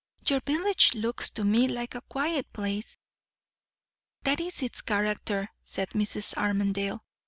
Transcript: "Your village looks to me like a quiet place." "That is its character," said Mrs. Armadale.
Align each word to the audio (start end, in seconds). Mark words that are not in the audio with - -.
"Your 0.27 0.41
village 0.47 0.95
looks 0.95 1.29
to 1.29 1.43
me 1.43 1.67
like 1.67 1.93
a 1.93 2.01
quiet 2.01 2.51
place." 2.53 2.97
"That 4.23 4.39
is 4.39 4.63
its 4.63 4.81
character," 4.81 5.49
said 5.61 5.91
Mrs. 5.91 6.35
Armadale. 6.37 7.03